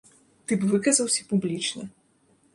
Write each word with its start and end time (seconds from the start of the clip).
Ты 0.51 0.57
б 0.63 0.69
выказаўся 0.71 1.27
публічна? 1.35 1.83